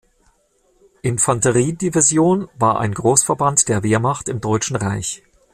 Infanterie-Division 1.03 2.47
war 2.57 2.79
ein 2.79 2.91
Großverband 2.91 3.69
der 3.69 3.83
Wehrmacht 3.83 4.29
im 4.29 4.41
Deutschen 4.41 4.75
Reich. 4.75 5.21